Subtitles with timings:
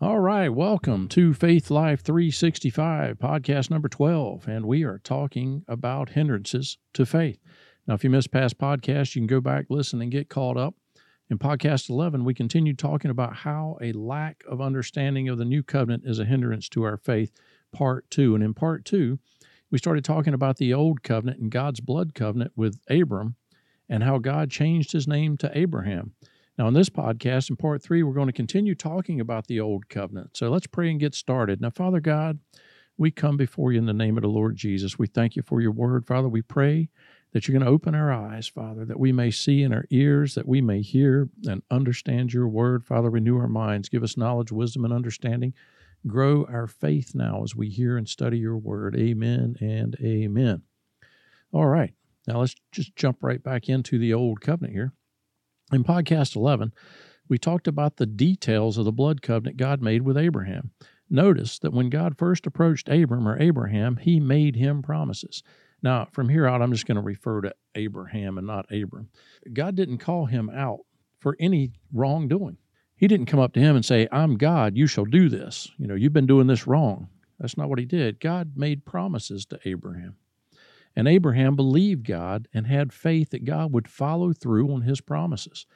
[0.00, 6.10] All right, welcome to Faith Life 365, podcast number 12, and we are talking about
[6.10, 7.40] hindrances to faith.
[7.84, 10.76] Now, if you missed past podcasts, you can go back, listen, and get caught up.
[11.28, 15.64] In podcast 11, we continued talking about how a lack of understanding of the new
[15.64, 17.32] covenant is a hindrance to our faith,
[17.72, 18.36] part two.
[18.36, 19.18] And in part two,
[19.68, 23.34] we started talking about the old covenant and God's blood covenant with Abram
[23.88, 26.12] and how God changed his name to Abraham.
[26.58, 29.88] Now, in this podcast, in part three, we're going to continue talking about the old
[29.88, 30.36] covenant.
[30.36, 31.60] So let's pray and get started.
[31.60, 32.40] Now, Father God,
[32.96, 34.98] we come before you in the name of the Lord Jesus.
[34.98, 36.04] We thank you for your word.
[36.04, 36.88] Father, we pray
[37.32, 40.34] that you're going to open our eyes, Father, that we may see in our ears,
[40.34, 42.84] that we may hear and understand your word.
[42.84, 43.88] Father, renew our minds.
[43.88, 45.54] Give us knowledge, wisdom, and understanding.
[46.08, 48.96] Grow our faith now as we hear and study your word.
[48.96, 50.62] Amen and amen.
[51.52, 51.94] All right.
[52.26, 54.92] Now let's just jump right back into the old covenant here.
[55.70, 56.72] In podcast 11,
[57.28, 60.70] we talked about the details of the blood covenant God made with Abraham.
[61.10, 65.42] Notice that when God first approached Abram or Abraham, he made him promises.
[65.82, 69.10] Now, from here out, I'm just going to refer to Abraham and not Abram.
[69.52, 70.80] God didn't call him out
[71.20, 72.56] for any wrongdoing.
[72.96, 75.70] He didn't come up to him and say, I'm God, you shall do this.
[75.76, 77.08] You know, you've been doing this wrong.
[77.38, 78.20] That's not what he did.
[78.20, 80.16] God made promises to Abraham.
[80.96, 85.66] And Abraham believed God and had faith that God would follow through on his promises.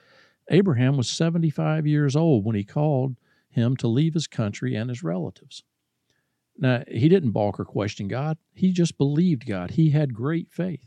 [0.51, 3.17] Abraham was 75 years old when he called
[3.49, 5.63] him to leave his country and his relatives.
[6.59, 9.73] Now, he didn't balk or question God, he just believed God.
[9.73, 10.87] He had great faith.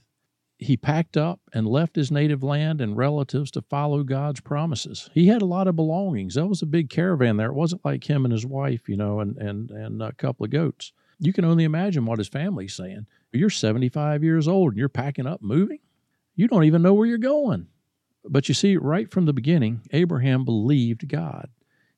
[0.58, 5.10] He packed up and left his native land and relatives to follow God's promises.
[5.14, 6.36] He had a lot of belongings.
[6.36, 7.50] That was a big caravan there.
[7.50, 10.52] It wasn't like him and his wife, you know, and, and, and a couple of
[10.52, 10.94] goats.
[11.20, 13.08] You can only imagine what his family's saying.
[13.36, 15.80] You're 75 years old and you're packing up, moving.
[16.36, 17.68] You don't even know where you're going.
[18.28, 21.50] But you see, right from the beginning, Abraham believed God.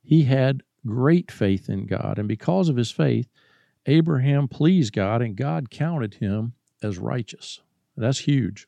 [0.04, 2.20] He had great faith in God.
[2.20, 3.30] And because of his faith,
[3.86, 7.62] Abraham pleased God and God counted him as righteous.
[7.96, 8.68] That's huge.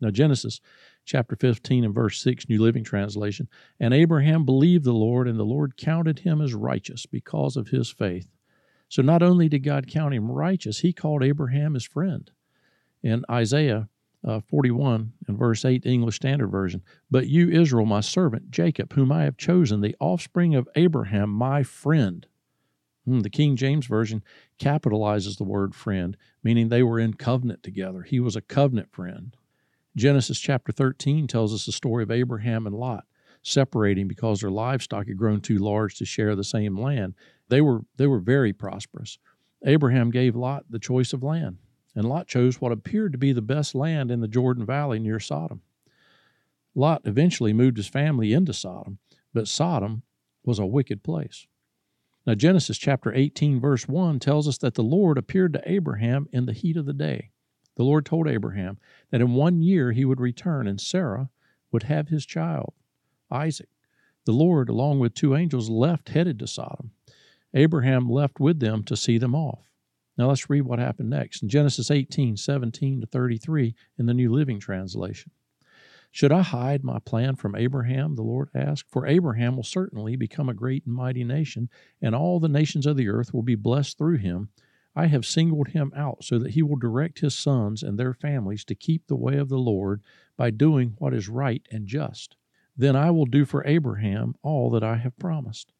[0.00, 0.60] Now, Genesis
[1.04, 3.48] chapter 15 and verse 6, New Living Translation.
[3.78, 7.90] And Abraham believed the Lord, and the Lord counted him as righteous because of his
[7.90, 8.28] faith.
[8.90, 12.28] So not only did God count him righteous, he called Abraham his friend.
[13.02, 13.88] In Isaiah
[14.24, 19.12] uh, 41 and verse 8, English Standard Version, But you, Israel, my servant, Jacob, whom
[19.12, 22.26] I have chosen, the offspring of Abraham, my friend.
[23.06, 24.24] Hmm, the King James Version
[24.58, 28.02] capitalizes the word friend, meaning they were in covenant together.
[28.02, 29.36] He was a covenant friend.
[29.96, 33.04] Genesis chapter 13 tells us the story of Abraham and Lot
[33.42, 37.14] separating because their livestock had grown too large to share the same land.
[37.50, 39.18] They were they were very prosperous.
[39.64, 41.58] Abraham gave Lot the choice of land,
[41.94, 45.20] and Lot chose what appeared to be the best land in the Jordan Valley near
[45.20, 45.60] Sodom.
[46.74, 48.98] Lot eventually moved his family into Sodom,
[49.34, 50.02] but Sodom
[50.44, 51.46] was a wicked place.
[52.26, 56.46] Now, Genesis chapter 18, verse 1 tells us that the Lord appeared to Abraham in
[56.46, 57.30] the heat of the day.
[57.76, 58.78] The Lord told Abraham
[59.10, 61.30] that in one year he would return and Sarah
[61.72, 62.74] would have his child.
[63.30, 63.68] Isaac.
[64.26, 66.92] The Lord, along with two angels, left headed to Sodom.
[67.54, 69.70] Abraham left with them to see them off.
[70.16, 74.32] Now let's read what happened next in Genesis 18 17 to 33 in the New
[74.32, 75.32] Living Translation.
[76.12, 78.16] Should I hide my plan from Abraham?
[78.16, 78.90] The Lord asked.
[78.90, 81.68] For Abraham will certainly become a great and mighty nation,
[82.02, 84.48] and all the nations of the earth will be blessed through him.
[84.96, 88.64] I have singled him out so that he will direct his sons and their families
[88.64, 90.02] to keep the way of the Lord
[90.36, 92.36] by doing what is right and just
[92.80, 95.72] then I will do for Abraham all that I have promised.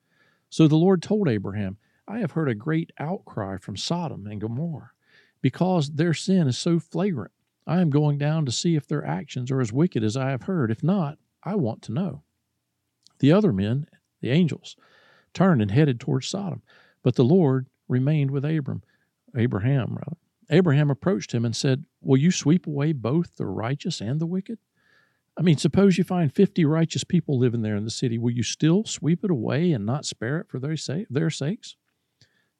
[0.50, 4.90] So the Lord told Abraham, I have heard a great outcry from Sodom and Gomorrah
[5.40, 7.30] because their sin is so flagrant.
[7.66, 10.42] I am going down to see if their actions are as wicked as I have
[10.42, 10.70] heard.
[10.70, 12.24] If not, I want to know.
[13.20, 13.86] The other men,
[14.20, 14.76] the angels,
[15.32, 16.62] turned and headed towards Sodom,
[17.02, 18.82] but the Lord remained with Abram,
[19.36, 20.16] Abraham rather.
[20.50, 24.58] Abraham approached him and said, Will you sweep away both the righteous and the wicked?
[25.38, 28.18] I mean, suppose you find 50 righteous people living there in the city.
[28.18, 31.76] Will you still sweep it away and not spare it for their, sake, their sakes?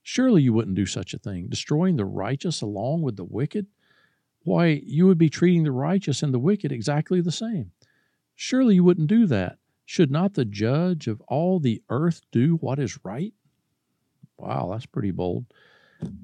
[0.03, 3.67] Surely you wouldn't do such a thing, destroying the righteous along with the wicked.
[4.45, 7.73] Why, you would be treating the righteous and the wicked exactly the same.
[8.35, 9.59] Surely you wouldn't do that.
[9.85, 13.35] Should not the judge of all the earth do what is right?
[14.39, 15.45] Wow, that's pretty bold.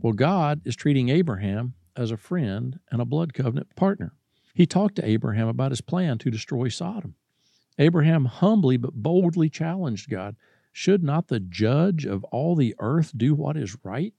[0.01, 4.15] Well, God is treating Abraham as a friend and a blood covenant partner.
[4.57, 7.15] He talked to Abraham about his plan to destroy Sodom.
[7.79, 10.35] Abraham humbly but boldly challenged God
[10.73, 14.15] Should not the judge of all the earth do what is right?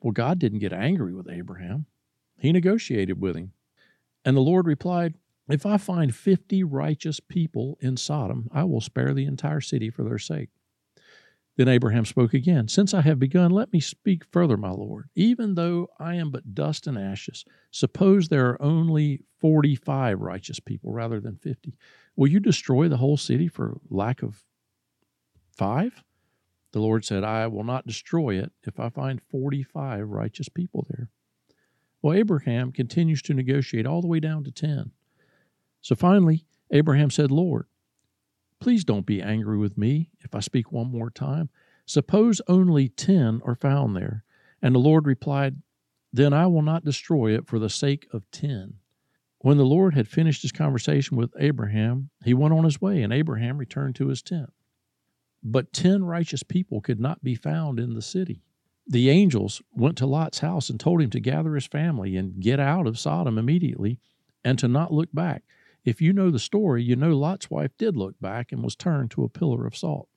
[0.00, 1.86] Well, God didn't get angry with Abraham,
[2.38, 3.52] he negotiated with him.
[4.24, 5.14] And the Lord replied,
[5.48, 10.04] If I find fifty righteous people in Sodom, I will spare the entire city for
[10.04, 10.50] their sake.
[11.56, 15.10] Then Abraham spoke again, Since I have begun, let me speak further, my Lord.
[15.14, 20.92] Even though I am but dust and ashes, suppose there are only 45 righteous people
[20.92, 21.76] rather than 50.
[22.16, 24.44] Will you destroy the whole city for lack of
[25.54, 26.02] five?
[26.72, 31.10] The Lord said, I will not destroy it if I find 45 righteous people there.
[32.00, 34.90] Well, Abraham continues to negotiate all the way down to 10.
[35.82, 37.66] So finally, Abraham said, Lord,
[38.62, 41.50] Please don't be angry with me if I speak one more time.
[41.84, 44.22] Suppose only ten are found there.
[44.62, 45.56] And the Lord replied,
[46.12, 48.74] Then I will not destroy it for the sake of ten.
[49.38, 53.12] When the Lord had finished his conversation with Abraham, he went on his way, and
[53.12, 54.52] Abraham returned to his tent.
[55.42, 58.44] But ten righteous people could not be found in the city.
[58.86, 62.60] The angels went to Lot's house and told him to gather his family and get
[62.60, 63.98] out of Sodom immediately
[64.44, 65.42] and to not look back.
[65.84, 69.10] If you know the story, you know Lot's wife did look back and was turned
[69.12, 70.08] to a pillar of salt.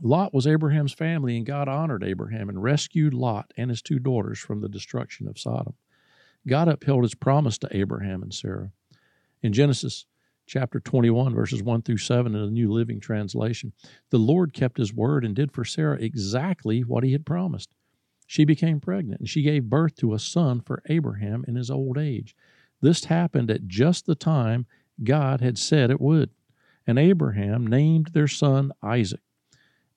[0.00, 4.40] Lot was Abraham's family, and God honored Abraham and rescued Lot and his two daughters
[4.40, 5.74] from the destruction of Sodom.
[6.46, 8.72] God upheld his promise to Abraham and Sarah.
[9.42, 10.06] In Genesis
[10.46, 13.72] chapter 21, verses 1 through 7 in the New Living Translation,
[14.10, 17.74] the Lord kept his word and did for Sarah exactly what he had promised.
[18.26, 21.98] She became pregnant, and she gave birth to a son for Abraham in his old
[21.98, 22.34] age.
[22.82, 24.66] This happened at just the time
[25.02, 26.30] God had said it would.
[26.86, 29.20] And Abraham named their son Isaac.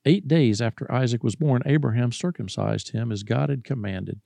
[0.06, 4.22] Eight days after Isaac was born, Abraham circumcised him as God had commanded.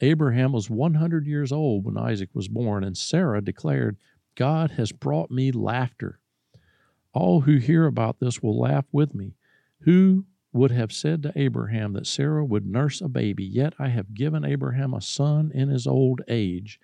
[0.00, 3.96] Abraham was 100 years old when Isaac was born, and Sarah declared,
[4.36, 6.20] God has brought me laughter.
[7.12, 9.34] All who hear about this will laugh with me.
[9.80, 13.44] Who would have said to Abraham that Sarah would nurse a baby?
[13.44, 16.78] Yet I have given Abraham a son in his old age.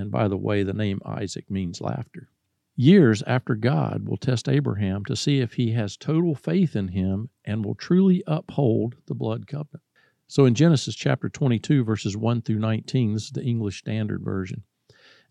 [0.00, 2.28] And by the way, the name Isaac means laughter.
[2.74, 7.28] Years after God will test Abraham to see if he has total faith in him
[7.44, 9.82] and will truly uphold the blood covenant.
[10.26, 14.62] So in Genesis chapter 22, verses 1 through 19, this is the English Standard Version.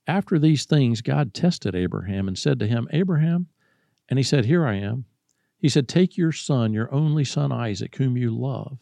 [0.05, 3.47] After these things, God tested Abraham and said to him, Abraham,
[4.07, 5.05] and he said, Here I am.
[5.57, 8.79] He said, Take your son, your only son Isaac, whom you love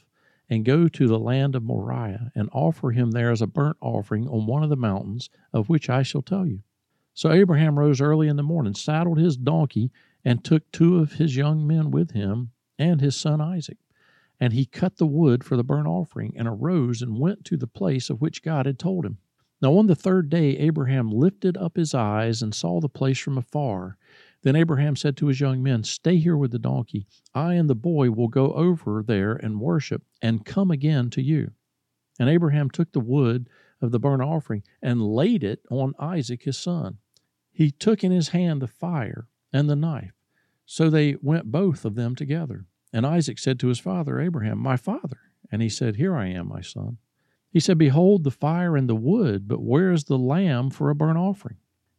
[0.50, 4.28] and go to the land of Moriah and offer him there as a burnt offering
[4.28, 6.64] on one of the mountains of which I shall tell you.
[7.14, 9.92] So Abraham rose early in the morning, saddled his donkey,
[10.24, 13.78] and took two of his young men with him and his son Isaac.
[14.40, 17.66] And he cut the wood for the burnt offering and arose and went to the
[17.66, 19.18] place of which God had told him.
[19.62, 23.38] Now on the third day, Abraham lifted up his eyes and saw the place from
[23.38, 23.98] afar.
[24.44, 27.07] Then Abraham said to his young men, Stay here with the donkey.
[27.34, 31.51] I and the boy will go over there and worship, and come again to you.
[32.19, 33.50] And Abraham took the wood
[33.81, 36.98] of the burnt offering and laid it on Isaac his son.
[37.51, 40.13] He took in his hand the fire and the knife.
[40.66, 42.66] So they went both of them together.
[42.94, 45.19] And Isaac said to his father Abraham, My father.
[45.51, 46.98] And he said, Here I am, my son.
[47.50, 50.95] He said, Behold the fire and the wood, but where is the lamb for a
[50.95, 51.57] burnt offering?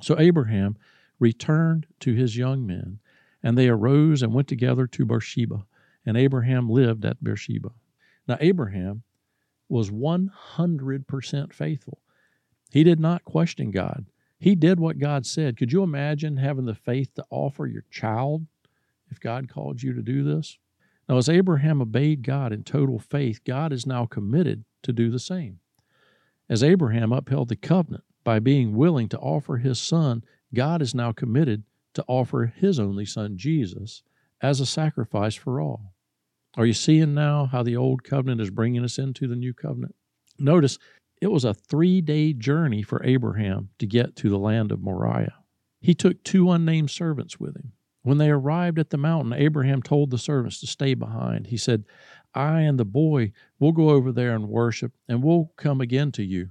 [0.00, 0.76] So Abraham
[1.18, 3.00] returned to his young men,
[3.42, 5.64] and they arose and went together to Beersheba,
[6.06, 7.70] and Abraham lived at Beersheba.
[8.26, 9.02] Now, Abraham
[9.68, 12.00] was 100% faithful.
[12.70, 14.06] He did not question God.
[14.38, 15.56] He did what God said.
[15.56, 18.46] Could you imagine having the faith to offer your child
[19.10, 20.58] if God called you to do this?
[21.08, 25.18] Now, as Abraham obeyed God in total faith, God is now committed to do the
[25.18, 25.58] same.
[26.48, 31.12] As Abraham upheld the covenant by being willing to offer his son, God is now
[31.12, 34.02] committed to offer his only son, Jesus,
[34.40, 35.94] as a sacrifice for all.
[36.56, 39.94] Are you seeing now how the old covenant is bringing us into the new covenant?
[40.38, 40.78] Notice
[41.20, 45.34] it was a three day journey for Abraham to get to the land of Moriah.
[45.80, 47.72] He took two unnamed servants with him.
[48.02, 51.48] When they arrived at the mountain, Abraham told the servants to stay behind.
[51.48, 51.84] He said,
[52.34, 56.22] I and the boy will go over there and worship, and we'll come again to
[56.22, 56.50] you.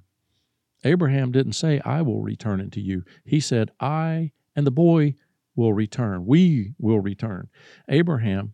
[0.84, 3.04] Abraham didn't say, I will return it to you.
[3.26, 5.16] He said, I and the boy
[5.56, 6.26] will return.
[6.26, 7.50] We will return.
[7.90, 8.54] Abraham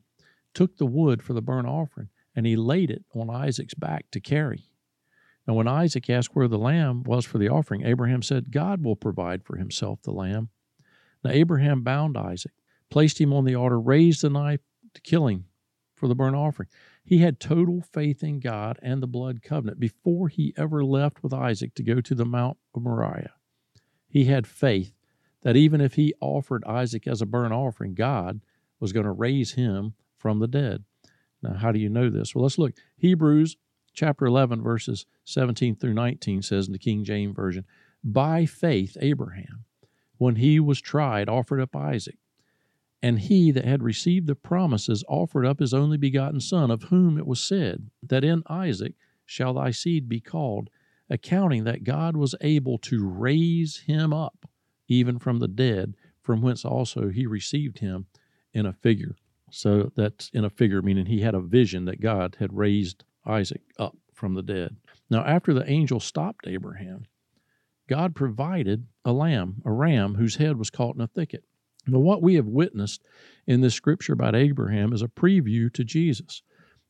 [0.54, 4.20] took the wood for the burnt offering and he laid it on Isaac's back to
[4.20, 4.66] carry.
[5.46, 8.96] And when Isaac asked where the lamb was for the offering, Abraham said, God will
[8.96, 10.50] provide for himself the lamb.
[11.24, 12.54] Now, Abraham bound Isaac,
[12.90, 14.62] placed him on the altar, raised the knife
[14.94, 15.46] to kill him
[15.96, 16.70] for the burnt offering.
[17.04, 21.34] He had total faith in God and the blood covenant before he ever left with
[21.34, 23.34] Isaac to go to the Mount of Moriah.
[24.08, 24.94] He had faith
[25.42, 28.42] that even if he offered Isaac as a burnt offering, God
[28.80, 30.84] was going to raise him from the dead.
[31.42, 32.34] Now, how do you know this?
[32.34, 32.74] Well, let's look.
[32.96, 33.58] Hebrews
[33.94, 37.66] chapter 11, verses 17 through 19 says in the King James Version,
[38.04, 39.66] By faith, Abraham,
[40.18, 42.18] when he was tried, offered up Isaac.
[43.04, 47.18] And he that had received the promises offered up his only begotten Son, of whom
[47.18, 48.94] it was said, That in Isaac
[49.26, 50.70] shall thy seed be called,
[51.10, 54.50] accounting that God was able to raise him up
[54.88, 58.06] even from the dead, from whence also he received him
[58.54, 59.18] in a figure.
[59.52, 63.62] So that's in a figure, meaning he had a vision that God had raised Isaac
[63.78, 64.78] up from the dead.
[65.10, 67.06] Now, after the angel stopped Abraham,
[67.90, 71.44] God provided a lamb, a ram, whose head was caught in a thicket.
[71.86, 73.04] Now, what we have witnessed
[73.46, 76.42] in this scripture about Abraham is a preview to Jesus.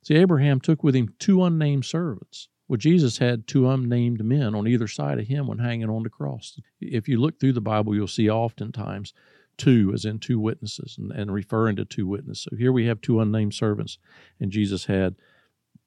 [0.03, 2.50] See, Abraham took with him two unnamed servants.
[2.67, 6.09] Well, Jesus had two unnamed men on either side of him when hanging on the
[6.09, 6.59] cross.
[6.79, 9.13] If you look through the Bible, you'll see oftentimes
[9.57, 12.47] two, as in two witnesses, and, and referring to two witnesses.
[12.50, 13.97] So here we have two unnamed servants,
[14.39, 15.15] and Jesus had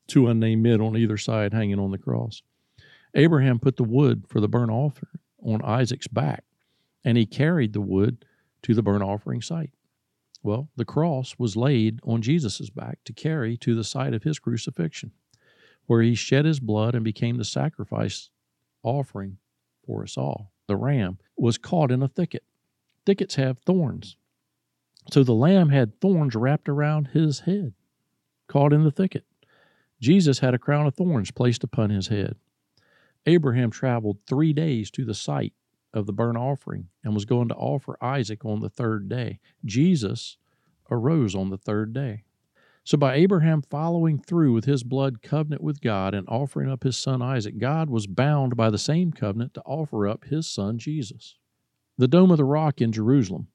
[0.06, 2.42] two unnamed men on either side hanging on the cross.
[3.14, 6.44] Abraham put the wood for the burnt offering on Isaac's back,
[7.04, 8.24] and he carried the wood
[8.66, 9.70] to the burnt offering site.
[10.42, 14.40] Well, the cross was laid on Jesus' back to carry to the site of his
[14.40, 15.12] crucifixion,
[15.86, 18.28] where he shed his blood and became the sacrifice
[18.82, 19.38] offering
[19.86, 20.52] for us all.
[20.66, 22.42] The ram was caught in a thicket
[23.06, 24.16] thickets have thorns.
[25.12, 27.72] So the lamb had thorns wrapped around his head,
[28.48, 29.24] caught in the thicket.
[30.00, 32.34] Jesus had a crown of thorns placed upon his head.
[33.26, 35.52] Abraham traveled three days to the site
[35.96, 39.40] of the burnt offering and was going to offer Isaac on the third day.
[39.64, 40.36] Jesus
[40.90, 42.24] arose on the third day.
[42.84, 46.96] So, by Abraham following through with his blood covenant with God and offering up his
[46.96, 51.36] son Isaac, God was bound by the same covenant to offer up his son Jesus.
[51.98, 53.48] The Dome of the Rock in Jerusalem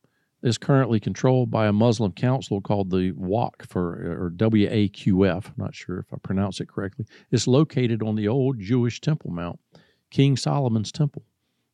[0.44, 5.46] is currently controlled by a Muslim council called the WAQ for or WAQF.
[5.46, 7.06] I'm not sure if I pronounce it correctly.
[7.30, 9.60] It's located on the old Jewish Temple Mount,
[10.10, 11.24] King Solomon's temple.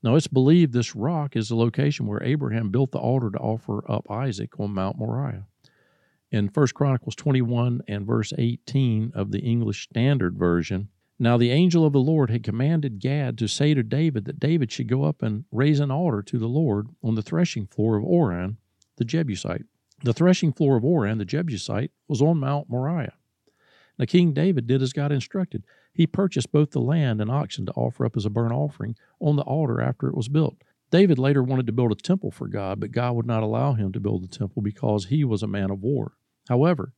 [0.08, 3.84] Now it's believed this rock is the location where Abraham built the altar to offer
[3.92, 5.48] up Isaac on Mount Moriah.
[6.32, 10.88] In 1 Chronicles 21 and verse 18 of the English Standard Version,
[11.20, 14.72] now the angel of the Lord had commanded Gad to say to David that David
[14.72, 18.06] should go up and raise an altar to the Lord on the threshing floor of
[18.06, 18.56] Ornan,
[18.96, 19.66] the Jebusite.
[20.06, 23.16] The threshing floor of Ornan, the Jebusite, was on Mount Moriah.
[24.00, 25.66] Now King David did as God instructed.
[25.98, 29.36] He purchased both the land and oxen to offer up as a burnt offering on
[29.36, 30.64] the altar after it was built.
[30.92, 33.92] David later wanted to build a temple for God, but God would not allow him
[33.94, 36.14] to build the temple because he was a man of war.
[36.48, 36.94] However,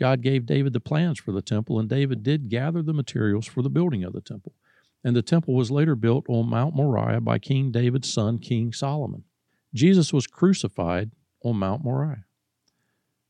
[0.00, 3.62] God gave David the plans for the temple, and David did gather the materials for
[3.62, 4.54] the building of the temple.
[5.04, 9.22] And the temple was later built on Mount Moriah by King David's son, King Solomon.
[9.72, 11.12] Jesus was crucified
[11.44, 12.24] on Mount Moriah.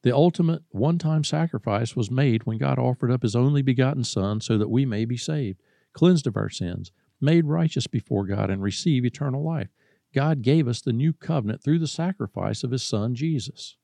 [0.03, 4.41] The ultimate one time sacrifice was made when God offered up his only begotten Son
[4.41, 5.61] so that we may be saved,
[5.93, 6.91] cleansed of our sins,
[7.21, 9.69] made righteous before God, and receive eternal life.
[10.15, 13.77] God gave us the new covenant through the sacrifice of his Son, Jesus.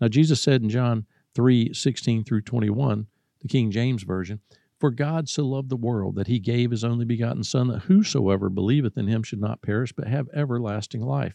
[0.00, 3.06] Now, Jesus said in John 3 16 through 21,
[3.40, 4.40] the King James Version.
[4.78, 8.50] For God so loved the world that he gave his only begotten Son, that whosoever
[8.50, 11.34] believeth in him should not perish, but have everlasting life.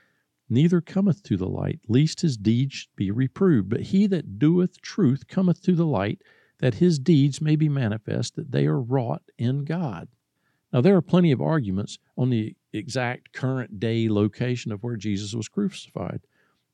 [0.51, 3.69] neither cometh to the light, lest his deeds be reproved.
[3.69, 6.21] But he that doeth truth cometh to the light,
[6.59, 10.09] that his deeds may be manifest, that they are wrought in God.
[10.71, 15.33] Now, there are plenty of arguments on the exact current day location of where Jesus
[15.33, 16.21] was crucified,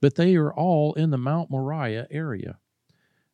[0.02, 2.58] but they are all in the Mount Moriah area.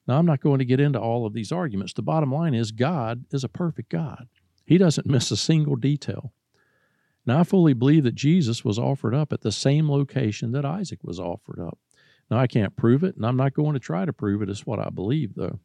[0.07, 1.93] Now, I'm not going to get into all of these arguments.
[1.93, 4.27] The bottom line is God is a perfect God,
[4.65, 6.33] He doesn't miss a single detail.
[7.25, 10.99] Now, I fully believe that Jesus was offered up at the same location that Isaac
[11.03, 11.77] was offered up.
[12.29, 14.49] Now, I can't prove it, and I'm not going to try to prove it.
[14.49, 15.59] It's what I believe, though.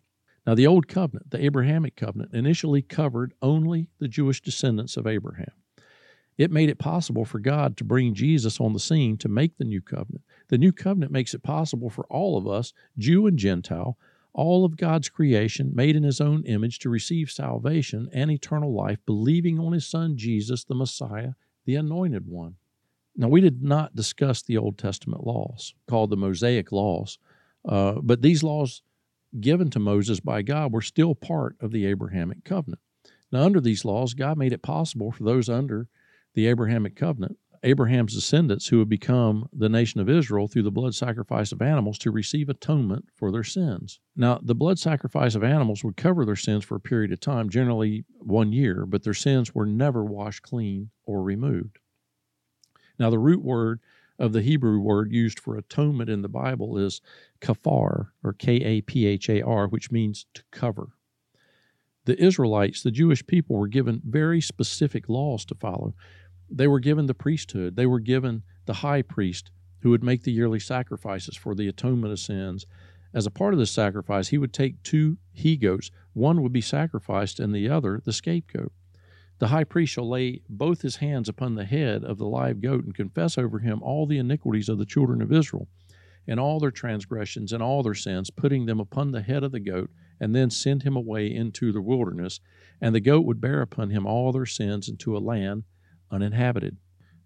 [0.46, 5.52] Now, the Old Covenant, the Abrahamic covenant, initially covered only the Jewish descendants of Abraham.
[6.38, 9.64] It made it possible for God to bring Jesus on the scene to make the
[9.64, 10.22] new covenant.
[10.48, 13.98] The new covenant makes it possible for all of us, Jew and Gentile,
[14.32, 18.98] all of God's creation, made in His own image, to receive salvation and eternal life,
[19.04, 21.32] believing on His Son Jesus, the Messiah,
[21.68, 22.54] the Anointed One.
[23.14, 27.18] Now, we did not discuss the Old Testament laws called the Mosaic laws,
[27.68, 28.80] uh, but these laws
[29.38, 32.80] given to Moses by God were still part of the Abrahamic covenant.
[33.30, 35.88] Now, under these laws, God made it possible for those under
[36.32, 40.94] the Abrahamic covenant Abraham's descendants who would become the nation of Israel through the blood
[40.94, 44.00] sacrifice of animals to receive atonement for their sins.
[44.16, 47.48] Now, the blood sacrifice of animals would cover their sins for a period of time,
[47.48, 51.78] generally one year, but their sins were never washed clean or removed.
[52.98, 53.80] Now, the root word
[54.18, 57.00] of the Hebrew word used for atonement in the Bible is
[57.40, 60.88] kafar, or K A P H A R, which means to cover.
[62.04, 65.94] The Israelites, the Jewish people, were given very specific laws to follow.
[66.50, 69.50] They were given the priesthood, they were given the high priest
[69.80, 72.66] who would make the yearly sacrifices for the atonement of sins.
[73.14, 75.90] As a part of this sacrifice, he would take two he goats.
[76.12, 78.72] One would be sacrificed, and the other the scapegoat.
[79.38, 82.84] The high priest shall lay both his hands upon the head of the live goat
[82.84, 85.68] and confess over him all the iniquities of the children of Israel,
[86.26, 89.60] and all their transgressions and all their sins, putting them upon the head of the
[89.60, 92.40] goat, and then send him away into the wilderness.
[92.80, 95.64] And the goat would bear upon him all their sins into a land
[96.10, 96.76] uninhabited.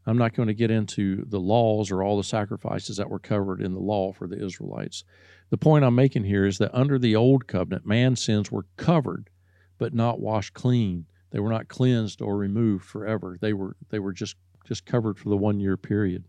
[0.07, 3.61] I'm not going to get into the laws or all the sacrifices that were covered
[3.61, 5.05] in the law for the Israelites.
[5.51, 9.31] The point I'm making here is that under the old covenant, man's sins were covered
[9.79, 11.07] but not washed clean.
[11.31, 13.37] They were not cleansed or removed forever.
[13.40, 16.25] They were they were just just covered for the one year period.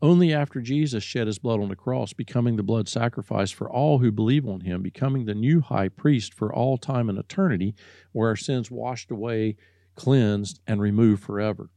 [0.00, 3.98] Only after Jesus shed his blood on the cross, becoming the blood sacrifice for all
[3.98, 7.74] who believe on him, becoming the new high priest for all time and eternity,
[8.12, 9.56] were our sins washed away,
[9.96, 11.70] cleansed, and removed forever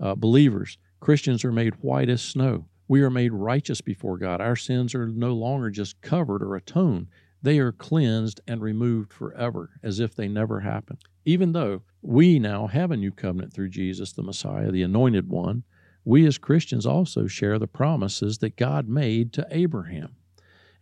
[0.00, 2.66] uh, believers, Christians are made white as snow.
[2.88, 4.40] We are made righteous before God.
[4.40, 7.06] Our sins are no longer just covered or atoned,
[7.42, 10.98] they are cleansed and removed forever as if they never happened.
[11.24, 15.64] Even though we now have a new covenant through Jesus, the Messiah, the anointed one,
[16.04, 20.16] we as Christians also share the promises that God made to Abraham.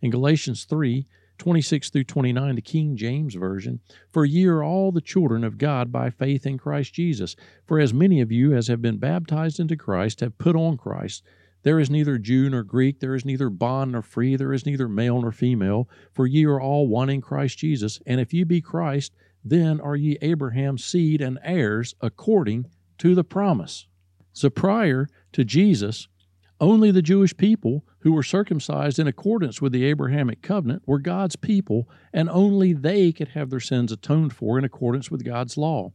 [0.01, 1.05] In Galatians 3,
[1.39, 3.79] 26 through 29, the King James Version.
[4.11, 7.35] For ye are all the children of God by faith in Christ Jesus.
[7.65, 11.23] For as many of you as have been baptized into Christ have put on Christ.
[11.63, 14.87] There is neither Jew nor Greek, there is neither bond nor free, there is neither
[14.87, 17.99] male nor female, for ye are all one in Christ Jesus.
[18.05, 22.67] And if ye be Christ, then are ye Abraham's seed and heirs according
[22.99, 23.87] to the promise.
[24.31, 26.07] So prior to Jesus,
[26.61, 31.35] only the Jewish people who were circumcised in accordance with the Abrahamic covenant were God's
[31.35, 35.91] people, and only they could have their sins atoned for in accordance with God's law.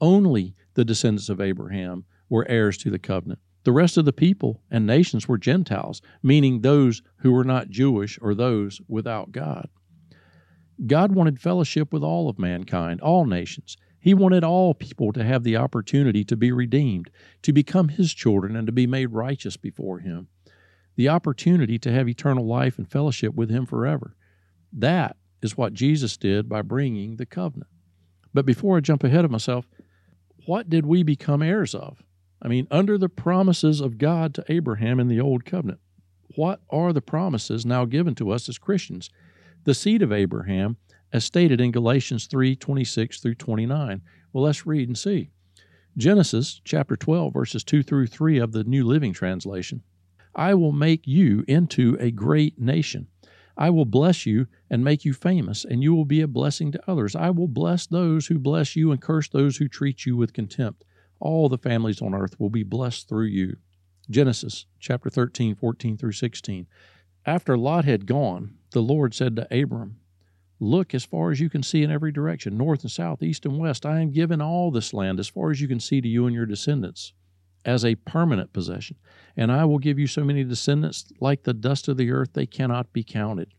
[0.00, 3.40] Only the descendants of Abraham were heirs to the covenant.
[3.64, 8.18] The rest of the people and nations were Gentiles, meaning those who were not Jewish
[8.20, 9.68] or those without God.
[10.86, 13.76] God wanted fellowship with all of mankind, all nations.
[14.00, 17.08] He wanted all people to have the opportunity to be redeemed,
[17.42, 20.26] to become His children, and to be made righteous before Him.
[21.02, 24.14] The opportunity to have eternal life and fellowship with Him forever.
[24.72, 27.68] That is what Jesus did by bringing the covenant.
[28.32, 29.66] But before I jump ahead of myself,
[30.46, 32.04] what did we become heirs of?
[32.40, 35.80] I mean, under the promises of God to Abraham in the Old Covenant,
[36.36, 39.10] what are the promises now given to us as Christians?
[39.64, 40.76] The seed of Abraham
[41.12, 44.02] as stated in Galatians 3 26 through 29.
[44.32, 45.30] Well, let's read and see.
[45.96, 49.82] Genesis chapter 12, verses 2 through 3 of the New Living Translation.
[50.34, 53.08] I will make you into a great nation.
[53.56, 56.90] I will bless you and make you famous, and you will be a blessing to
[56.90, 57.14] others.
[57.14, 60.84] I will bless those who bless you and curse those who treat you with contempt.
[61.20, 63.56] All the families on earth will be blessed through you.
[64.10, 66.66] Genesis chapter 13, 14 through 16.
[67.24, 69.98] After Lot had gone, the Lord said to Abram,
[70.58, 73.58] Look as far as you can see in every direction, north and south, east and
[73.58, 73.84] west.
[73.84, 76.34] I am giving all this land as far as you can see to you and
[76.34, 77.12] your descendants.
[77.64, 78.96] As a permanent possession.
[79.36, 82.46] And I will give you so many descendants like the dust of the earth, they
[82.46, 83.54] cannot be counted.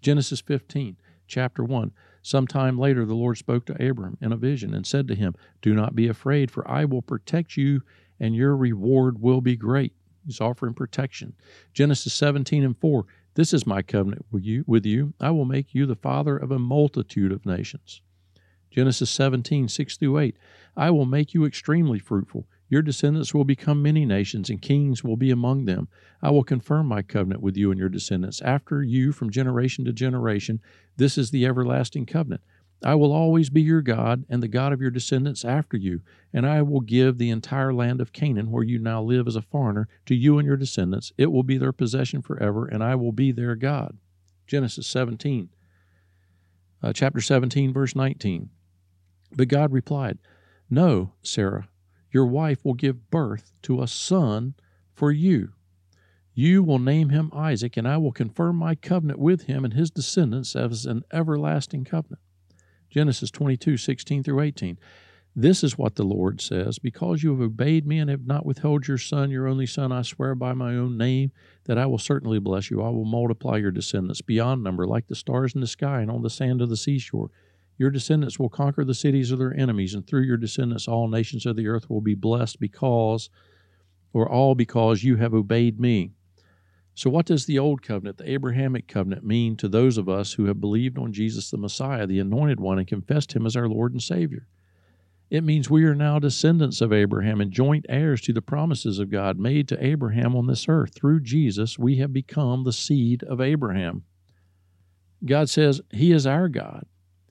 [0.00, 1.92] Genesis 15, chapter 1.
[2.22, 5.74] Sometime later, the Lord spoke to Abram in a vision and said to him, Do
[5.74, 7.82] not be afraid, for I will protect you,
[8.20, 9.92] and your reward will be great.
[10.24, 11.34] He's offering protection.
[11.72, 13.06] Genesis 17 and 4.
[13.34, 15.14] This is my covenant with you, with you.
[15.20, 18.02] I will make you the father of a multitude of nations.
[18.70, 20.36] Genesis 17, 6 through 8.
[20.76, 22.46] I will make you extremely fruitful.
[22.68, 25.88] Your descendants will become many nations, and kings will be among them.
[26.20, 29.92] I will confirm my covenant with you and your descendants after you from generation to
[29.92, 30.60] generation.
[30.96, 32.42] This is the everlasting covenant.
[32.84, 36.02] I will always be your God and the God of your descendants after you,
[36.32, 39.42] and I will give the entire land of Canaan, where you now live as a
[39.42, 41.12] foreigner, to you and your descendants.
[41.16, 43.96] It will be their possession forever, and I will be their God.
[44.46, 45.48] Genesis 17,
[46.82, 48.50] uh, chapter 17, verse 19.
[49.32, 50.18] But God replied,
[50.70, 51.68] No, Sarah,
[52.18, 54.52] your wife will give birth to a son
[54.92, 55.52] for you.
[56.34, 59.88] You will name him Isaac, and I will confirm my covenant with him and his
[59.88, 62.20] descendants as an everlasting covenant.
[62.90, 64.80] Genesis 22, 16 through 18.
[65.36, 68.88] This is what the Lord says Because you have obeyed me and have not withheld
[68.88, 71.30] your son, your only son, I swear by my own name
[71.66, 72.82] that I will certainly bless you.
[72.82, 76.22] I will multiply your descendants beyond number, like the stars in the sky and on
[76.22, 77.30] the sand of the seashore.
[77.78, 81.46] Your descendants will conquer the cities of their enemies, and through your descendants, all nations
[81.46, 83.30] of the earth will be blessed because,
[84.12, 86.10] or all because you have obeyed me.
[86.96, 90.46] So, what does the Old Covenant, the Abrahamic covenant, mean to those of us who
[90.46, 93.92] have believed on Jesus the Messiah, the Anointed One, and confessed Him as our Lord
[93.92, 94.48] and Savior?
[95.30, 99.10] It means we are now descendants of Abraham and joint heirs to the promises of
[99.10, 100.94] God made to Abraham on this earth.
[100.96, 104.02] Through Jesus, we have become the seed of Abraham.
[105.24, 106.84] God says He is our God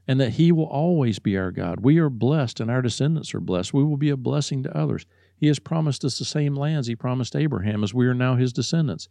[0.08, 1.82] and that He will always be our God.
[1.82, 3.74] We are blessed, and our descendants are blessed.
[3.74, 5.06] We will be a blessing to others.
[5.36, 8.54] He has promised us the same lands He promised Abraham as we are now His
[8.54, 9.10] descendants.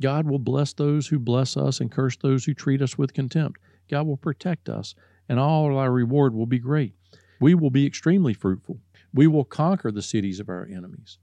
[0.00, 3.60] God will bless those who bless us and curse those who treat us with contempt.
[3.90, 4.94] God will protect us,
[5.28, 6.94] and all our reward will be great.
[7.40, 8.78] We will be extremely fruitful.
[9.12, 11.18] We will conquer the cities of our enemies.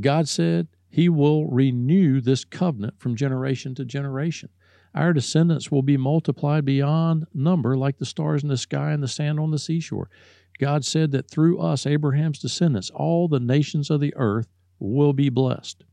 [0.00, 4.50] God said He will renew this covenant from generation to generation.
[4.96, 9.08] Our descendants will be multiplied beyond number, like the stars in the sky and the
[9.08, 10.08] sand on the seashore.
[10.58, 15.28] God said that through us, Abraham's descendants, all the nations of the earth will be
[15.28, 15.84] blessed.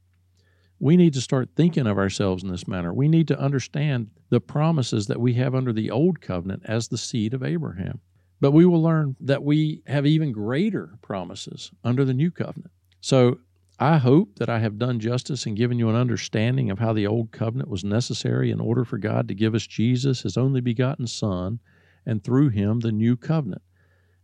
[0.79, 2.93] We need to start thinking of ourselves in this manner.
[2.93, 6.97] We need to understand the promises that we have under the old covenant as the
[6.97, 7.99] seed of Abraham.
[8.39, 12.71] But we will learn that we have even greater promises under the new covenant.
[13.01, 13.39] So
[13.79, 17.07] I hope that I have done justice and given you an understanding of how the
[17.07, 21.07] old covenant was necessary in order for God to give us Jesus, his only begotten
[21.07, 21.59] Son,
[22.05, 23.63] and through him the new covenant.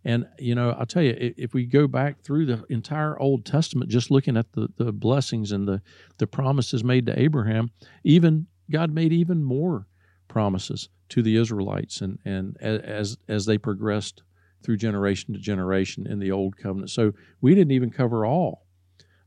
[0.06, 3.90] And, you know, I'll tell you, if we go back through the entire Old Testament,
[3.90, 5.82] just looking at the, the blessings and the,
[6.20, 7.72] the promises made to Abraham,
[8.04, 9.88] even God made even more
[10.28, 14.22] promises to the Israelites and, and as, as they progressed
[14.64, 16.92] through generation to generation in the Old Covenant.
[16.92, 18.68] So we didn't even cover all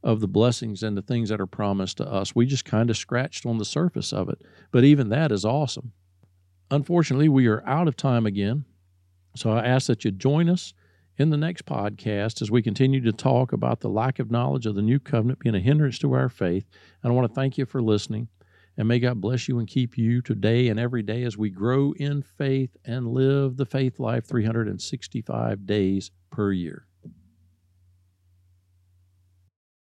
[0.03, 2.35] of the blessings and the things that are promised to us.
[2.35, 4.43] We just kind of scratched on the surface of it.
[4.71, 5.93] But even that is awesome.
[6.71, 8.65] Unfortunately, we are out of time again.
[9.37, 10.75] So I ask that you join us
[11.19, 14.75] in the next podcast as we continue to talk about the lack of knowledge of
[14.75, 16.65] the new covenant being a hindrance to our faith.
[17.03, 18.29] And I want to thank you for listening.
[18.77, 21.93] And may God bless you and keep you today and every day as we grow
[21.93, 26.87] in faith and live the faith life 365 days per year.